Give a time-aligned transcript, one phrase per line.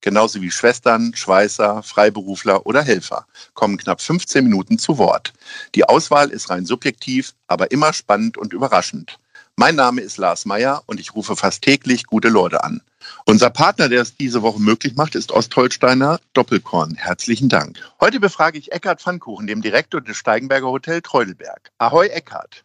[0.00, 5.32] genauso wie Schwestern, Schweißer, Freiberufler oder Helfer, kommen knapp 15 Minuten zu Wort.
[5.74, 9.18] Die Auswahl ist rein subjektiv, aber immer spannend und überraschend.
[9.56, 12.80] Mein Name ist Lars Meyer und ich rufe fast täglich gute Leute an.
[13.24, 16.94] Unser Partner, der es diese Woche möglich macht, ist Ostholsteiner Doppelkorn.
[16.94, 17.78] Herzlichen Dank.
[18.00, 21.72] Heute befrage ich Eckhard Pfannkuchen, dem Direktor des Steigenberger Hotel Treudelberg.
[21.78, 22.64] Ahoi, Eckhard.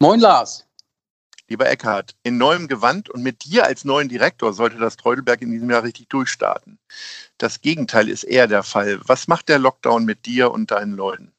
[0.00, 0.67] Moin, Lars.
[1.48, 5.50] Lieber Eckhard, in neuem Gewand und mit dir als neuen Direktor sollte das Treudelberg in
[5.50, 6.78] diesem Jahr richtig durchstarten.
[7.38, 9.00] Das Gegenteil ist eher der Fall.
[9.06, 11.32] Was macht der Lockdown mit dir und deinen Leuten?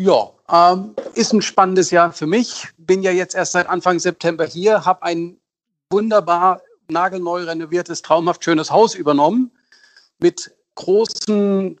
[0.00, 2.68] Ja, ähm, ist ein spannendes Jahr für mich.
[2.78, 5.36] Bin ja jetzt erst seit Anfang September hier, habe ein
[5.90, 9.52] wunderbar nagelneu renoviertes, traumhaft schönes Haus übernommen
[10.18, 11.78] mit großen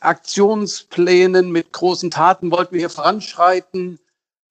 [0.00, 4.00] Aktionsplänen, mit großen Taten wollten wir hier voranschreiten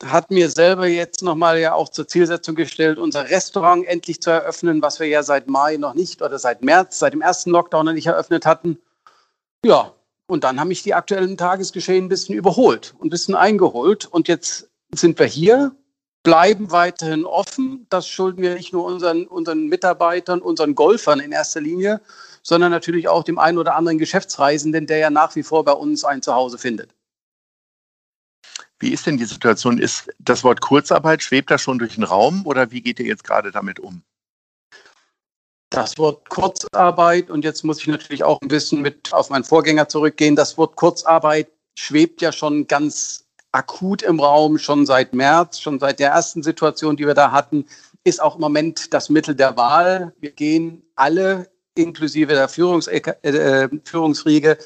[0.06, 4.82] hat mir selber jetzt nochmal ja auch zur Zielsetzung gestellt, unser Restaurant endlich zu eröffnen,
[4.82, 7.94] was wir ja seit Mai noch nicht oder seit März, seit dem ersten Lockdown noch
[7.94, 8.78] nicht eröffnet hatten.
[9.66, 9.94] Ja,
[10.28, 14.06] und dann haben mich die aktuellen Tagesgeschehen ein bisschen überholt und ein bisschen eingeholt.
[14.06, 15.76] Und jetzt sind wir hier,
[16.24, 17.86] bleiben weiterhin offen.
[17.90, 22.02] Das schulden wir nicht nur unseren, unseren Mitarbeitern, unseren Golfern in erster Linie,
[22.44, 26.06] sondern natürlich auch dem einen oder anderen Geschäftsreisenden, der ja nach wie vor bei uns
[26.06, 26.92] ein Zuhause findet.
[28.82, 29.78] Wie ist denn die Situation?
[29.78, 33.24] Ist das Wort Kurzarbeit, schwebt das schon durch den Raum oder wie geht ihr jetzt
[33.24, 34.02] gerade damit um?
[35.70, 39.88] Das Wort Kurzarbeit, und jetzt muss ich natürlich auch ein bisschen mit auf meinen Vorgänger
[39.88, 45.80] zurückgehen, das Wort Kurzarbeit schwebt ja schon ganz akut im Raum, schon seit März, schon
[45.80, 47.66] seit der ersten Situation, die wir da hatten,
[48.04, 50.12] ist auch im Moment das Mittel der Wahl.
[50.20, 54.58] Wir gehen alle, inklusive der Führungs äh, Führungsriege,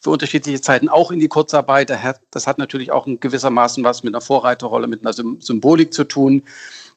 [0.00, 1.90] für unterschiedliche Zeiten auch in die Kurzarbeit.
[2.30, 6.42] Das hat natürlich auch in gewissermaßen was mit einer Vorreiterrolle, mit einer Symbolik zu tun.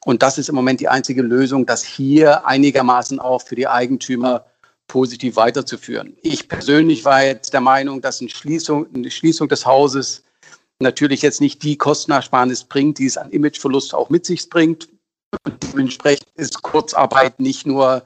[0.04, 4.44] Und das ist im Moment die einzige Lösung, das hier einigermaßen auch für die Eigentümer
[4.86, 6.16] positiv weiterzuführen.
[6.22, 10.24] Ich persönlich war jetzt der Meinung, dass eine Schließung, eine Schließung des Hauses
[10.80, 14.88] natürlich jetzt nicht die Kostenersparnis bringt, die es an Imageverlust auch mit sich bringt.
[15.44, 18.02] Und dementsprechend ist Kurzarbeit nicht nur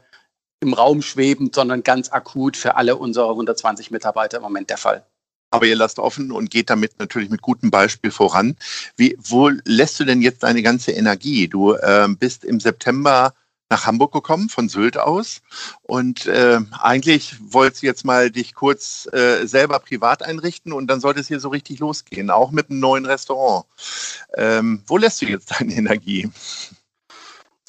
[0.64, 5.06] im Raum schwebend, sondern ganz akut für alle unsere 120 Mitarbeiter im Moment der Fall.
[5.50, 8.56] Aber ihr lasst offen und geht damit natürlich mit gutem Beispiel voran.
[8.96, 11.46] Wie, wo lässt du denn jetzt deine ganze Energie?
[11.46, 13.34] Du äh, bist im September
[13.70, 15.42] nach Hamburg gekommen, von Sylt aus.
[15.82, 21.00] Und äh, eigentlich wolltest du jetzt mal dich kurz äh, selber privat einrichten und dann
[21.00, 23.66] sollte es hier so richtig losgehen, auch mit einem neuen Restaurant.
[24.36, 26.30] Ähm, wo lässt du jetzt deine Energie?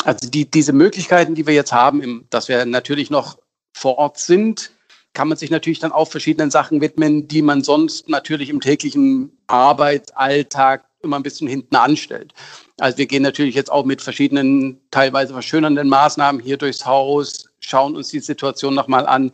[0.06, 3.40] Also die, diese Möglichkeiten, die wir jetzt haben, im, dass wir natürlich noch
[3.74, 4.72] vor Ort sind,
[5.14, 9.36] kann man sich natürlich dann auch verschiedenen Sachen widmen, die man sonst natürlich im täglichen
[9.48, 12.34] Arbeitsalltag immer ein bisschen hinten anstellt.
[12.80, 17.96] Also wir gehen natürlich jetzt auch mit verschiedenen, teilweise verschönernden Maßnahmen hier durchs Haus, schauen
[17.96, 19.32] uns die Situation nochmal an.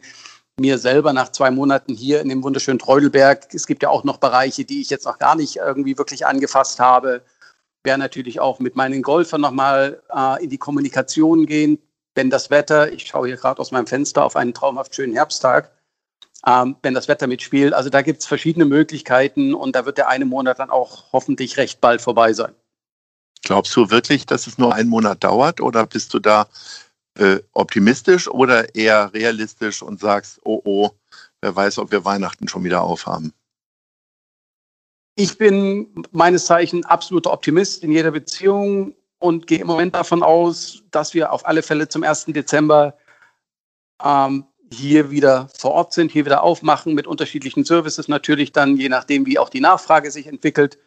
[0.58, 4.18] Mir selber nach zwei Monaten hier in dem wunderschönen Treudelberg, es gibt ja auch noch
[4.18, 7.24] Bereiche, die ich jetzt noch gar nicht irgendwie wirklich angefasst habe
[7.84, 11.80] werde natürlich auch mit meinen Golfern nochmal äh, in die Kommunikation gehen,
[12.16, 15.72] wenn das Wetter, ich schaue hier gerade aus meinem Fenster auf einen traumhaft schönen Herbsttag,
[16.46, 17.74] ähm, wenn das Wetter mitspielt.
[17.74, 21.58] Also da gibt es verschiedene Möglichkeiten und da wird der eine Monat dann auch hoffentlich
[21.58, 22.54] recht bald vorbei sein.
[23.44, 26.48] Glaubst du wirklich, dass es nur einen Monat dauert oder bist du da
[27.18, 30.92] äh, optimistisch oder eher realistisch und sagst, oh oh,
[31.42, 33.34] wer weiß, ob wir Weihnachten schon wieder aufhaben?
[35.16, 40.84] Ich bin meines Zeichen absoluter Optimist in jeder Beziehung und gehe im Moment davon aus,
[40.92, 42.26] dass wir auf alle Fälle zum 1.
[42.28, 42.98] Dezember
[44.04, 48.90] ähm, hier wieder vor Ort sind, hier wieder aufmachen mit unterschiedlichen Services, natürlich dann je
[48.90, 50.80] nachdem, wie auch die Nachfrage sich entwickelt.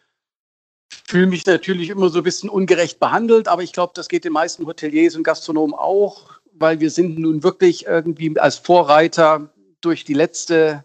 [1.07, 4.33] Fühle mich natürlich immer so ein bisschen ungerecht behandelt, aber ich glaube, das geht den
[4.33, 10.13] meisten Hoteliers und Gastronomen auch, weil wir sind nun wirklich irgendwie als Vorreiter durch die
[10.13, 10.83] letzte,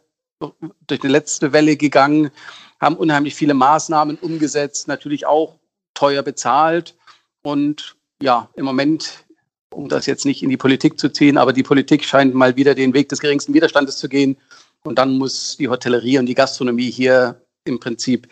[0.86, 2.30] durch die letzte Welle gegangen
[2.80, 5.58] haben unheimlich viele Maßnahmen umgesetzt, natürlich auch
[5.94, 6.96] teuer bezahlt.
[7.42, 9.24] Und ja, im Moment,
[9.72, 12.74] um das jetzt nicht in die Politik zu ziehen, aber die Politik scheint mal wieder
[12.74, 14.36] den Weg des geringsten Widerstandes zu gehen.
[14.82, 18.28] Und dann muss die Hotellerie und die Gastronomie hier im Prinzip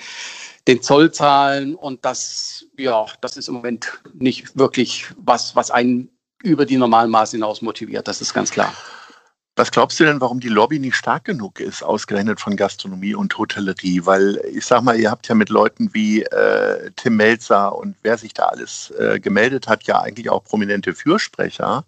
[0.67, 1.75] den Zoll zahlen.
[1.75, 6.11] Und das, ja, das ist im Moment nicht wirklich was, was einen
[6.43, 8.09] über die normalen Maße hinaus motiviert.
[8.09, 8.73] Das ist ganz klar.
[9.59, 13.37] Was glaubst du denn, warum die Lobby nicht stark genug ist, ausgerechnet von Gastronomie und
[13.37, 14.07] Hotellerie?
[14.07, 18.17] Weil ich sag mal, ihr habt ja mit Leuten wie äh, Tim Melzer und wer
[18.19, 21.85] sich da alles äh, gemeldet hat, ja eigentlich auch prominente Fürsprecher.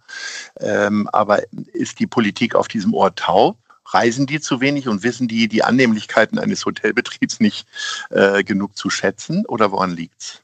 [0.58, 3.56] Ähm, aber ist die Politik auf diesem Ohr taub?
[3.86, 7.68] Reisen die zu wenig und wissen die die Annehmlichkeiten eines Hotelbetriebs nicht
[8.10, 9.46] äh, genug zu schätzen?
[9.46, 10.42] Oder woran liegt's?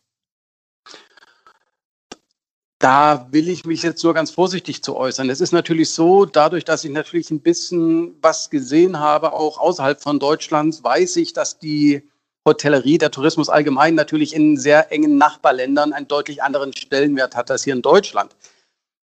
[2.79, 5.31] Da will ich mich jetzt nur ganz vorsichtig zu äußern.
[5.31, 10.03] Es ist natürlich so, dadurch, dass ich natürlich ein bisschen was gesehen habe, auch außerhalb
[10.03, 12.03] von Deutschlands, weiß ich, dass die
[12.47, 17.65] Hotellerie, der Tourismus allgemein natürlich in sehr engen Nachbarländern einen deutlich anderen Stellenwert hat als
[17.65, 18.37] hier in Deutschland.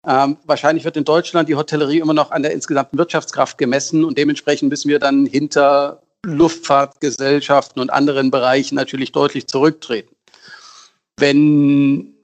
[0.06, 4.18] Ähm, wahrscheinlich wird in Deutschland die Hotellerie immer noch an der insgesamten Wirtschaftskraft gemessen und
[4.18, 10.16] dementsprechend müssen wir dann hinter Luftfahrtgesellschaften und anderen Bereichen natürlich deutlich zurücktreten.
[11.18, 12.19] Wenn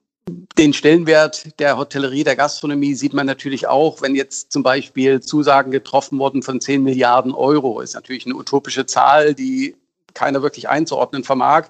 [0.57, 5.71] den Stellenwert der Hotellerie, der Gastronomie sieht man natürlich auch, wenn jetzt zum Beispiel Zusagen
[5.71, 7.81] getroffen wurden von 10 Milliarden Euro.
[7.81, 9.75] Ist natürlich eine utopische Zahl, die
[10.13, 11.69] keiner wirklich einzuordnen vermag.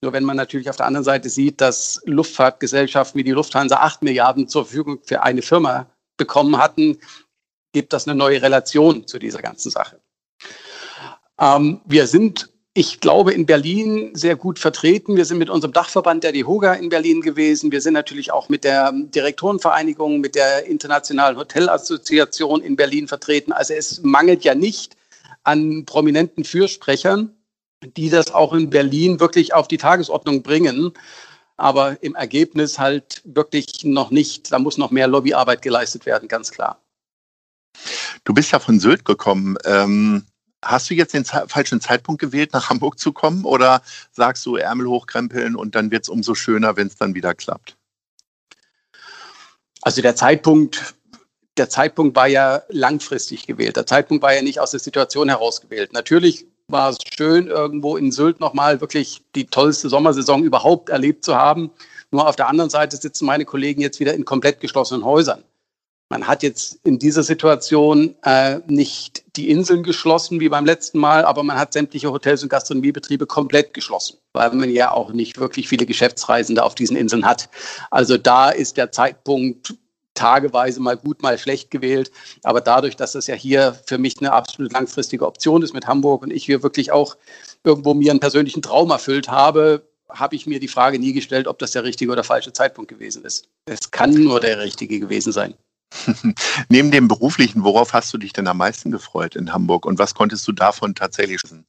[0.00, 4.02] Nur wenn man natürlich auf der anderen Seite sieht, dass Luftfahrtgesellschaften wie die Lufthansa 8
[4.02, 5.86] Milliarden zur Verfügung für eine Firma
[6.16, 6.98] bekommen hatten,
[7.72, 10.00] gibt das eine neue Relation zu dieser ganzen Sache.
[11.40, 15.16] Ähm, wir sind ich glaube, in Berlin sehr gut vertreten.
[15.16, 17.72] Wir sind mit unserem Dachverband der DIHOGA in Berlin gewesen.
[17.72, 23.52] Wir sind natürlich auch mit der Direktorenvereinigung, mit der Internationalen Hotelassoziation in Berlin vertreten.
[23.52, 24.96] Also es mangelt ja nicht
[25.42, 27.34] an prominenten Fürsprechern,
[27.96, 30.92] die das auch in Berlin wirklich auf die Tagesordnung bringen.
[31.56, 34.52] Aber im Ergebnis halt wirklich noch nicht.
[34.52, 36.80] Da muss noch mehr Lobbyarbeit geleistet werden, ganz klar.
[38.22, 39.56] Du bist ja von Sylt gekommen.
[39.64, 40.24] Ähm
[40.64, 44.88] Hast du jetzt den falschen Zeitpunkt gewählt, nach Hamburg zu kommen oder sagst du Ärmel
[44.88, 47.76] hochkrempeln und dann wird es umso schöner, wenn es dann wieder klappt?
[49.82, 50.94] Also der Zeitpunkt,
[51.56, 53.76] der Zeitpunkt war ja langfristig gewählt.
[53.76, 55.92] Der Zeitpunkt war ja nicht aus der Situation heraus gewählt.
[55.92, 61.36] Natürlich war es schön, irgendwo in Sylt nochmal wirklich die tollste Sommersaison überhaupt erlebt zu
[61.36, 61.70] haben.
[62.10, 65.44] Nur auf der anderen Seite sitzen meine Kollegen jetzt wieder in komplett geschlossenen Häusern.
[66.10, 71.24] Man hat jetzt in dieser Situation äh, nicht die Inseln geschlossen wie beim letzten Mal,
[71.24, 75.68] aber man hat sämtliche Hotels und Gastronomiebetriebe komplett geschlossen, weil man ja auch nicht wirklich
[75.68, 77.50] viele Geschäftsreisende auf diesen Inseln hat.
[77.90, 79.74] Also da ist der Zeitpunkt
[80.14, 82.10] tageweise mal gut, mal schlecht gewählt.
[82.42, 86.22] Aber dadurch, dass das ja hier für mich eine absolut langfristige Option ist mit Hamburg
[86.22, 87.16] und ich hier wirklich auch
[87.64, 91.58] irgendwo mir einen persönlichen Traum erfüllt habe, habe ich mir die Frage nie gestellt, ob
[91.58, 93.48] das der richtige oder falsche Zeitpunkt gewesen ist.
[93.66, 95.54] Es kann nur der richtige gewesen sein.
[96.68, 100.14] Neben dem beruflichen, worauf hast du dich denn am meisten gefreut in Hamburg und was
[100.14, 101.66] konntest du davon tatsächlich wissen?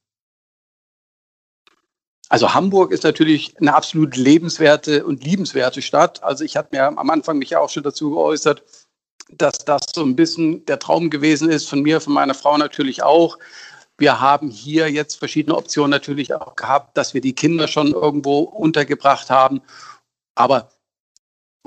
[2.28, 6.22] Also Hamburg ist natürlich eine absolut lebenswerte und liebenswerte Stadt.
[6.22, 8.62] Also ich hatte mir am Anfang mich ja auch schon dazu geäußert,
[9.32, 13.02] dass das so ein bisschen der Traum gewesen ist, von mir, von meiner Frau natürlich
[13.02, 13.36] auch.
[13.98, 18.38] Wir haben hier jetzt verschiedene Optionen natürlich auch gehabt, dass wir die Kinder schon irgendwo
[18.40, 19.60] untergebracht haben.
[20.36, 20.70] Aber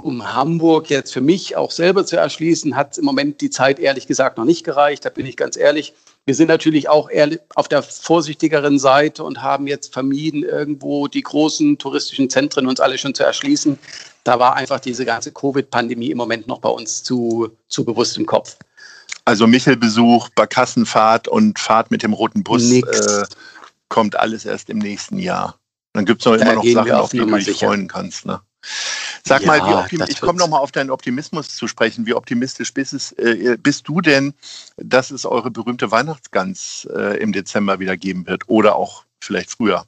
[0.04, 4.08] um Hamburg jetzt für mich auch selber zu erschließen, hat im Moment die Zeit ehrlich
[4.08, 5.06] gesagt noch nicht gereicht.
[5.06, 5.94] Da bin ich ganz ehrlich.
[6.26, 7.10] Wir sind natürlich auch
[7.56, 12.98] auf der vorsichtigeren Seite und haben jetzt vermieden, irgendwo die großen touristischen Zentren uns alle
[12.98, 13.78] schon zu erschließen.
[14.24, 18.26] Da war einfach diese ganze Covid-Pandemie im Moment noch bei uns zu, zu bewusst im
[18.26, 18.58] Kopf.
[19.26, 23.26] Also Michelbesuch, Barkassenfahrt und Fahrt mit dem roten Bus äh,
[23.90, 25.58] kommt alles erst im nächsten Jahr.
[25.94, 28.26] Dann gibt es noch immer noch Sachen, auf die du dich freuen kannst.
[28.26, 28.42] Ne?
[29.26, 32.06] Sag ja, mal, ich komme nochmal auf deinen Optimismus zu sprechen.
[32.06, 34.34] Wie optimistisch bist, es, äh, bist, du denn,
[34.78, 39.86] dass es eure berühmte Weihnachtsgans äh, im Dezember wieder geben wird oder auch vielleicht früher?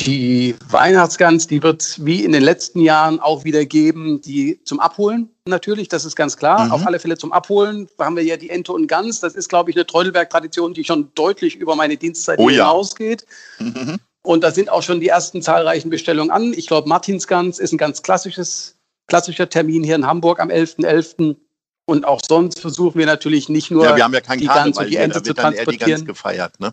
[0.00, 4.80] Die Weihnachtsgans, die wird es wie in den letzten Jahren auch wieder geben, die zum
[4.80, 6.66] Abholen natürlich, das ist ganz klar.
[6.66, 6.72] Mhm.
[6.72, 9.20] Auf alle Fälle zum Abholen haben wir ja die Ente und Gans.
[9.20, 13.26] Das ist, glaube ich, eine Treudelberg-Tradition, die schon deutlich über meine Dienstzeit oh, hinausgeht.
[13.58, 13.66] Ja.
[13.66, 13.98] Mhm.
[14.22, 16.52] Und da sind auch schon die ersten zahlreichen Bestellungen an.
[16.52, 18.76] Ich glaube, Martinsgans ist ein ganz klassisches,
[19.08, 20.84] klassischer Termin hier in Hamburg am 11.11.
[20.84, 21.36] .11.
[21.84, 24.78] Und auch sonst versuchen wir natürlich nicht nur ja, wir haben ja kein die Gans
[24.78, 26.04] und die Ente zu transportieren.
[26.04, 26.70] gefeiert, ne?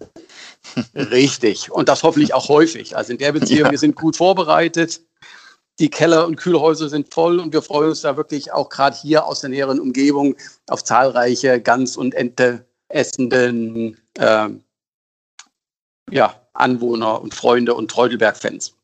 [0.96, 1.72] Richtig.
[1.72, 2.96] Und das hoffentlich auch häufig.
[2.96, 3.72] Also in der Beziehung, ja.
[3.72, 5.02] wir sind gut vorbereitet.
[5.80, 9.26] Die Keller und Kühlhäuser sind voll und wir freuen uns da wirklich auch gerade hier
[9.26, 10.36] aus der näheren Umgebung
[10.68, 14.50] auf zahlreiche Gans- und Ente essenden äh,
[16.12, 18.76] ja, Anwohner und Freunde und Treudelberg-Fans.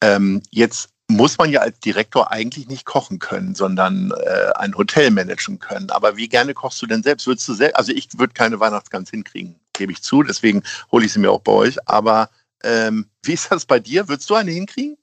[0.00, 5.10] Ähm, jetzt muss man ja als Direktor eigentlich nicht kochen können, sondern äh, ein Hotel
[5.10, 5.90] managen können.
[5.90, 7.26] Aber wie gerne kochst du denn selbst?
[7.26, 7.76] Würdest du selbst?
[7.76, 10.22] Also ich würde keine Weihnachtsgans hinkriegen, gebe ich zu.
[10.22, 11.88] Deswegen hole ich sie mir auch bei euch.
[11.88, 12.28] Aber
[12.62, 14.08] ähm, wie ist das bei dir?
[14.08, 14.98] Würdest du eine hinkriegen?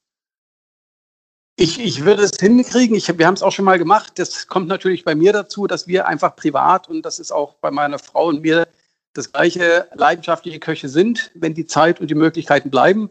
[1.57, 2.95] Ich, ich würde es hinkriegen.
[2.95, 4.19] Ich, wir haben es auch schon mal gemacht.
[4.19, 7.71] Das kommt natürlich bei mir dazu, dass wir einfach privat und das ist auch bei
[7.71, 8.67] meiner Frau und mir
[9.15, 13.09] das gleiche leidenschaftliche Köche sind, wenn die Zeit und die Möglichkeiten bleiben.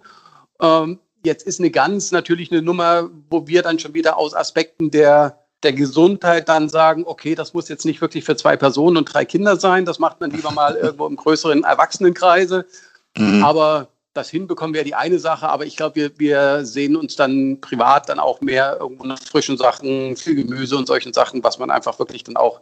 [0.60, 4.90] Ähm, jetzt ist eine Gans natürlich eine Nummer, wo wir dann schon wieder aus Aspekten
[4.90, 9.06] der, der Gesundheit dann sagen, okay, das muss jetzt nicht wirklich für zwei Personen und
[9.06, 9.86] drei Kinder sein.
[9.86, 12.66] Das macht man lieber mal irgendwo im größeren Erwachsenenkreise.
[13.16, 13.42] Mhm.
[13.42, 17.60] Aber das hinbekommen wäre die eine Sache, aber ich glaube, wir, wir sehen uns dann
[17.60, 21.70] privat dann auch mehr irgendwo nach frischen Sachen, viel Gemüse und solchen Sachen, was man
[21.70, 22.60] einfach wirklich dann auch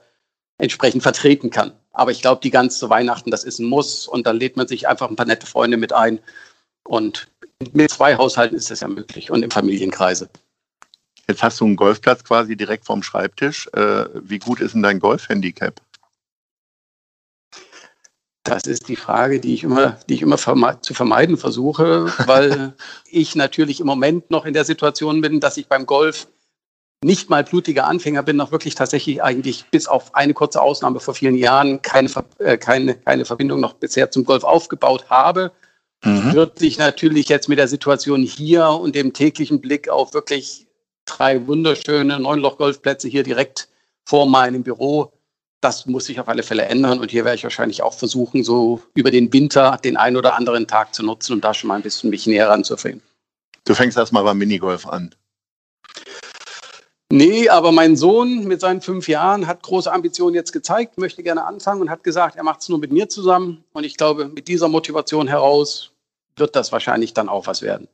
[0.63, 1.73] entsprechend vertreten kann.
[1.93, 4.87] Aber ich glaube, die ganze Weihnachten, das ist ein Muss und dann lädt man sich
[4.87, 6.21] einfach ein paar nette Freunde mit ein.
[6.85, 7.29] Und
[7.73, 10.31] mit zwei Haushalten ist das ja möglich und im Familienkreise.
[11.29, 13.69] Jetzt hast du einen Golfplatz quasi direkt vorm Schreibtisch.
[13.73, 15.81] Äh, wie gut ist denn dein Golfhandicap?
[18.45, 22.75] Das ist die Frage, die ich immer, die ich immer verme zu vermeiden versuche, weil
[23.11, 26.29] ich natürlich im Moment noch in der Situation bin, dass ich beim Golf
[27.03, 31.15] nicht mal blutiger Anfänger bin, noch wirklich tatsächlich eigentlich bis auf eine kurze Ausnahme vor
[31.15, 35.53] vielen Jahren keine, äh, keine, keine Verbindung noch bisher zum Golf aufgebaut habe.
[36.05, 36.33] Mhm.
[36.33, 40.67] Wird sich natürlich jetzt mit der Situation hier und dem täglichen Blick auf wirklich
[41.05, 43.69] drei wunderschöne Neunloch-Golfplätze hier direkt
[44.05, 45.13] vor meinem Büro
[45.63, 46.99] das muss sich auf alle Fälle ändern.
[46.99, 50.67] Und hier werde ich wahrscheinlich auch versuchen, so über den Winter den einen oder anderen
[50.67, 53.01] Tag zu nutzen, um da schon mal ein bisschen mich näher ranzuführen.
[53.65, 55.15] Du fängst erstmal beim Minigolf an.
[57.15, 61.45] Nee, aber mein Sohn mit seinen fünf Jahren hat große Ambitionen jetzt gezeigt, möchte gerne
[61.45, 63.65] anfangen und hat gesagt, er macht es nur mit mir zusammen.
[63.75, 65.91] Und ich glaube, mit dieser Motivation heraus
[66.37, 67.87] wird das wahrscheinlich dann auch was werden.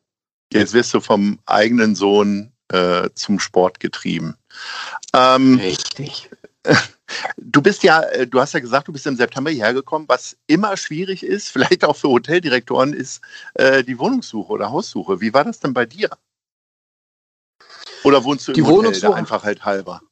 [0.53, 4.37] Jetzt wirst du vom eigenen Sohn äh, zum Sport getrieben.
[5.13, 6.31] Ähm, Richtig.
[7.39, 10.05] Du bist ja, äh, du hast ja gesagt, du bist im September hierher gekommen.
[10.09, 13.23] Was immer schwierig ist, vielleicht auch für Hoteldirektoren, ist
[13.55, 15.21] äh, die Wohnungssuche oder Haussuche.
[15.23, 16.11] Wie war das denn bei dir?
[18.05, 20.03] Oder wohnst du die im Hotel einfach halt halber?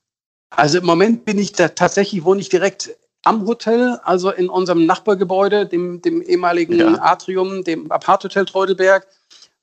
[0.51, 4.87] Also im Moment bin ich da tatsächlich, wohne ich direkt am Hotel, also in unserem
[4.87, 7.03] Nachbargebäude, dem, dem ehemaligen ja.
[7.03, 9.07] Atrium, dem Apart-Hotel Treudelberg,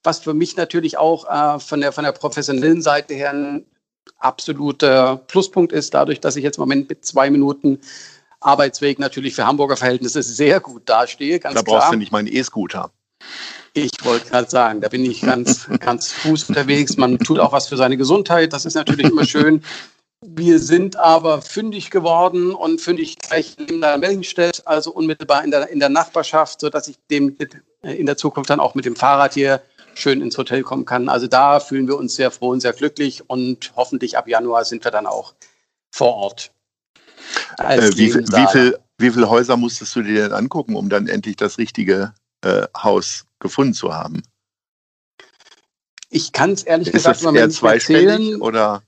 [0.03, 3.65] was für mich natürlich auch äh, von, der, von der professionellen Seite her ein
[4.17, 7.79] absoluter Pluspunkt ist, dadurch, dass ich jetzt im Moment mit zwei Minuten
[8.41, 11.39] Arbeitsweg natürlich für Hamburger Verhältnisse sehr gut dastehe.
[11.39, 11.91] Da brauchst klar.
[11.91, 12.91] du nicht meinen E-Scooter.
[13.73, 16.95] Ich wollte gerade sagen, da bin ich ganz, ganz Fuß unterwegs.
[16.97, 18.53] Man tut auch was für seine Gesundheit.
[18.53, 19.63] Das ist natürlich immer schön.
[20.25, 25.69] Wir sind aber fündig geworden und fündig gleich neben der Mellingstedt, also unmittelbar in der,
[25.69, 27.35] in der Nachbarschaft, sodass ich dem
[27.81, 29.61] in der Zukunft dann auch mit dem Fahrrad hier
[29.95, 31.09] schön ins Hotel kommen kann.
[31.09, 34.83] Also da fühlen wir uns sehr froh und sehr glücklich und hoffentlich ab Januar sind
[34.83, 35.33] wir dann auch
[35.91, 36.51] vor Ort.
[37.57, 41.35] Äh, wie, wie, viel, wie viele Häuser musstest du dir denn angucken, um dann endlich
[41.35, 42.13] das richtige
[42.43, 44.23] äh, Haus gefunden zu haben?
[46.09, 48.83] Ich kann es ehrlich Ist gesagt es eher zweistellig oder,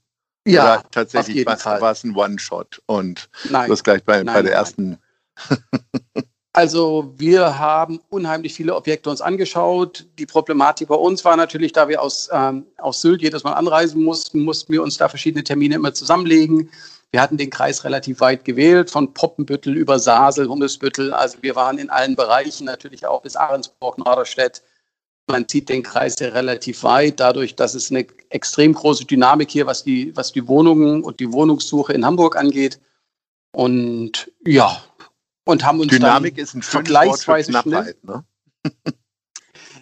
[0.46, 3.68] ja, oder tatsächlich war es ein One-Shot und Nein.
[3.68, 5.00] du hast gleich bei, Nein, bei der ersten
[6.56, 10.08] Also wir haben unheimlich viele Objekte uns angeschaut.
[10.18, 14.02] Die Problematik bei uns war natürlich, da wir aus, ähm, aus Sylt jedes Mal anreisen
[14.02, 16.70] mussten, mussten wir uns da verschiedene Termine immer zusammenlegen.
[17.16, 21.14] Wir hatten den Kreis relativ weit gewählt, von Poppenbüttel über Sasel, Hummelsbüttel.
[21.14, 24.62] Also wir waren in allen Bereichen, natürlich auch bis Ahrensburg, Norderstedt.
[25.28, 29.66] Man zieht den Kreis ja relativ weit, dadurch, dass es eine extrem große Dynamik hier,
[29.66, 32.82] was die, was die Wohnungen und die Wohnungssuche in Hamburg angeht.
[33.54, 34.84] Und ja,
[35.46, 38.26] und haben uns Dynamik ist ein vergleichsweise Knappheit, ne?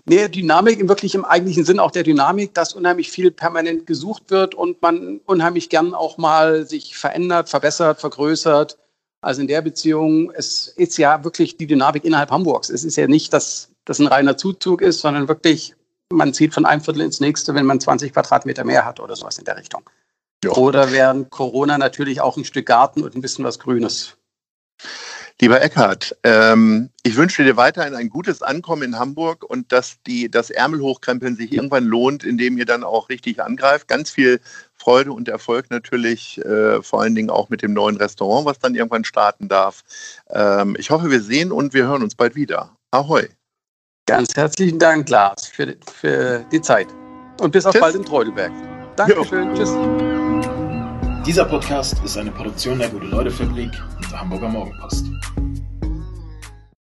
[0.05, 4.31] Nee, Dynamik im wirklich im eigentlichen Sinn auch der Dynamik, dass unheimlich viel permanent gesucht
[4.31, 8.77] wird und man unheimlich gern auch mal sich verändert, verbessert, vergrößert.
[9.21, 12.69] Also in der Beziehung, es ist ja wirklich die Dynamik innerhalb Hamburgs.
[12.69, 15.73] Es ist ja nicht, dass das ein reiner Zuzug ist, sondern wirklich,
[16.11, 19.37] man zieht von einem Viertel ins nächste, wenn man 20 Quadratmeter mehr hat oder sowas
[19.37, 19.89] in der Richtung.
[20.43, 20.53] Jo.
[20.55, 24.17] Oder während Corona natürlich auch ein Stück Garten und ein bisschen was Grünes.
[25.43, 30.31] Lieber Eckhard, ähm, ich wünsche dir weiterhin ein gutes Ankommen in Hamburg und dass die,
[30.31, 33.89] das Ärmelhochkrempeln sich irgendwann lohnt, indem ihr dann auch richtig angreift.
[33.89, 34.39] Ganz viel
[34.73, 38.73] Freude und Erfolg natürlich, äh, vor allen Dingen auch mit dem neuen Restaurant, was dann
[38.73, 39.83] irgendwann starten darf.
[40.29, 42.71] Ähm, ich hoffe, wir sehen und wir hören uns bald wieder.
[42.91, 43.27] Ahoi.
[44.05, 46.87] Ganz herzlichen Dank, Lars, für, für die Zeit.
[47.41, 47.81] Und bis auf Tschüss.
[47.81, 48.53] bald in Treudelberg.
[48.95, 49.53] Dankeschön.
[49.53, 49.55] Jo.
[49.55, 50.12] Tschüss.
[51.25, 55.05] Dieser Podcast ist eine Produktion der Gute-Leute-Fabrik und der Hamburger Morgenpost.